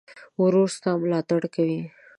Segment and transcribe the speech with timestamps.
[0.41, 1.81] ورور ستا ملاتړ کوي.